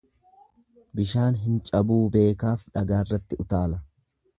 [0.99, 3.85] Bishaan hin cabuu beekaaf dhagaarratti utaala.